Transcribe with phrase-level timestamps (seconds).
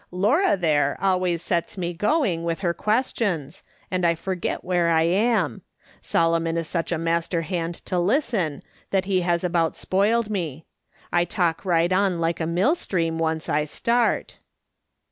[0.11, 3.61] "Laura, there, always sets me going with her ques tions,
[3.91, 5.61] and I forgit where I am.
[6.01, 10.65] Solomon is such a master hand to listen, that he has about spoiled me.
[11.13, 14.39] I talk right on like a mill stream, once I start."